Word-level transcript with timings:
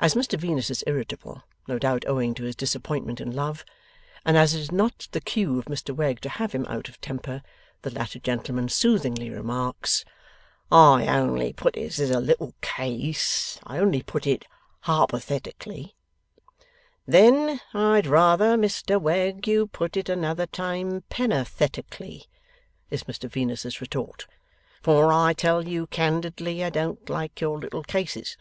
As 0.00 0.16
Mr 0.16 0.36
Venus 0.36 0.70
is 0.70 0.82
irritable 0.88 1.44
(no 1.68 1.78
doubt 1.78 2.04
owing 2.08 2.34
to 2.34 2.42
his 2.42 2.56
disappointment 2.56 3.20
in 3.20 3.30
love), 3.30 3.64
and 4.26 4.36
as 4.36 4.52
it 4.52 4.58
is 4.60 4.72
not 4.72 5.06
the 5.12 5.20
cue 5.20 5.56
of 5.60 5.66
Mr 5.66 5.94
Wegg 5.94 6.20
to 6.22 6.28
have 6.28 6.50
him 6.50 6.66
out 6.66 6.88
of 6.88 7.00
temper, 7.00 7.42
the 7.82 7.92
latter 7.92 8.18
gentleman 8.18 8.68
soothingly 8.68 9.30
remarks, 9.30 10.04
'I 10.72 11.06
only 11.06 11.52
put 11.52 11.76
it 11.76 12.00
as 12.00 12.10
a 12.10 12.18
little 12.18 12.54
case; 12.60 13.60
I 13.62 13.78
only 13.78 14.02
put 14.02 14.26
it 14.26 14.48
ha'porthetically.' 14.80 15.94
'Then 17.06 17.60
I'd 17.72 18.08
rather, 18.08 18.56
Mr 18.56 19.00
Wegg, 19.00 19.46
you 19.46 19.68
put 19.68 19.96
it 19.96 20.08
another 20.08 20.46
time, 20.48 21.04
penn'orth 21.08 21.62
etically,' 21.62 22.24
is 22.90 23.04
Mr 23.04 23.30
Venus's 23.30 23.80
retort, 23.80 24.26
'for 24.82 25.12
I 25.12 25.34
tell 25.34 25.68
you 25.68 25.86
candidly 25.86 26.64
I 26.64 26.70
don't 26.70 27.08
like 27.08 27.40
your 27.40 27.58
little 27.58 27.84
cases. 27.84 28.36